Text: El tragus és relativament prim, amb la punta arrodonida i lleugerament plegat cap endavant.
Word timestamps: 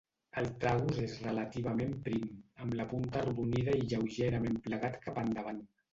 El 0.41 0.47
tragus 0.61 1.01
és 1.07 1.17
relativament 1.25 1.93
prim, 2.07 2.25
amb 2.65 2.75
la 2.81 2.87
punta 2.95 3.21
arrodonida 3.21 3.77
i 3.83 3.87
lleugerament 3.93 4.59
plegat 4.69 4.99
cap 5.05 5.21
endavant. 5.29 5.63